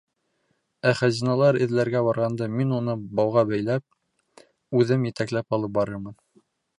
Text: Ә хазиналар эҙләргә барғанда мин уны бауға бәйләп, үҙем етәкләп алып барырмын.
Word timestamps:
Ә 0.91 0.91
хазиналар 0.99 1.59
эҙләргә 1.65 2.01
барғанда 2.07 2.47
мин 2.61 2.73
уны 2.77 2.95
бауға 3.19 3.43
бәйләп, 3.53 3.85
үҙем 4.81 5.05
етәкләп 5.09 5.57
алып 5.59 5.77
барырмын. 5.77 6.17